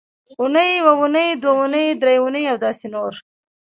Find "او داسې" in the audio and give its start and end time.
2.51-2.87